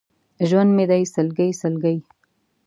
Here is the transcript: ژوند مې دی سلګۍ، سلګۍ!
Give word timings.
ژوند 0.49 0.71
مې 0.75 0.85
دی 0.91 1.03
سلګۍ، 1.13 1.49
سلګۍ! 1.61 1.97